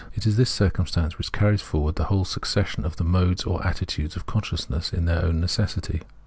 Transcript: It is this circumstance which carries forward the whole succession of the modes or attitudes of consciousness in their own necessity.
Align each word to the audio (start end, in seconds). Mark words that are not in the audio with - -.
It 0.15 0.25
is 0.25 0.35
this 0.35 0.49
circumstance 0.49 1.19
which 1.19 1.31
carries 1.31 1.61
forward 1.61 1.93
the 1.95 2.05
whole 2.05 2.25
succession 2.25 2.85
of 2.85 2.95
the 2.95 3.03
modes 3.03 3.43
or 3.43 3.63
attitudes 3.63 4.15
of 4.15 4.25
consciousness 4.25 4.91
in 4.93 5.05
their 5.05 5.23
own 5.23 5.39
necessity. 5.39 6.01